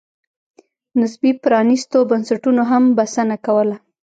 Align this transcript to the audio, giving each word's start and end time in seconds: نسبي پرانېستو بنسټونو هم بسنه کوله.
نسبي 1.01 1.31
پرانېستو 1.43 1.97
بنسټونو 2.09 2.61
هم 2.71 2.83
بسنه 2.97 3.35
کوله. 3.45 3.75